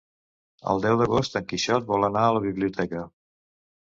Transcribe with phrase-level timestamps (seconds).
[0.71, 3.05] El deu d'agost en Quixot vol anar a la biblioteca.